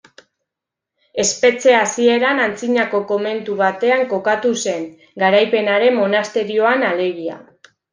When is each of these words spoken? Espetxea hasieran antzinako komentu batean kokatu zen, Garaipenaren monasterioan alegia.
Espetxea 1.23 1.81
hasieran 1.81 2.41
antzinako 2.47 3.03
komentu 3.13 3.61
batean 3.63 4.05
kokatu 4.17 4.57
zen, 4.67 4.91
Garaipenaren 5.27 6.03
monasterioan 6.05 6.93
alegia. 6.95 7.43